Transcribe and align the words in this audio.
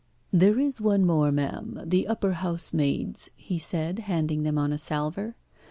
"There 0.33 0.59
is 0.59 0.81
one 0.81 1.05
more, 1.05 1.31
ma'am 1.31 1.79
the 1.85 2.07
upper 2.07 2.31
housemaid's," 2.33 3.29
he 3.35 3.59
said, 3.59 3.99
handing 3.99 4.41
them 4.41 4.57
on 4.57 4.73
a 4.73 4.79
salver. 4.79 5.35